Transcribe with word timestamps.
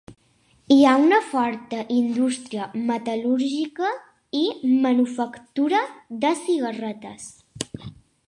Hi 0.75 0.77
ha 0.85 0.93
una 1.01 1.17
forta 1.31 1.81
indústria 1.95 2.63
metal·lúrgica, 2.87 3.91
i 4.39 4.43
manufactura 4.87 5.83
de 6.25 6.35
cigarretes. 6.43 7.29